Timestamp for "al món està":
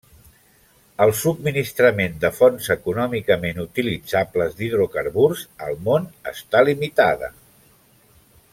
5.67-6.65